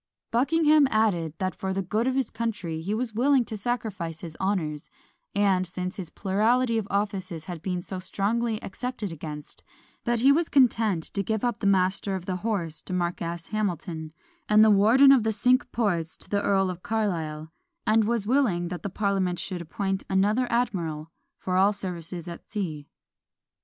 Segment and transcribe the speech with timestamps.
[0.31, 4.35] "Buckingham added, that for the good of his country he was willing to sacrifice his
[4.41, 4.89] honours;
[5.35, 9.63] and since his plurality of offices had been so strongly excepted against,
[10.05, 14.11] that he was content to give up the Master of the Horse to Marquess Hamilton,
[14.49, 17.51] and the Warden of the Cinque Ports to the Earl of Carlisle;
[17.85, 22.87] and was willing that the parliament should appoint another admiral for all services at sea.